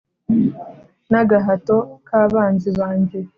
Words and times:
N’agahato 1.11 1.77
k’abanzi 2.07 2.69
banjye. 2.79 3.19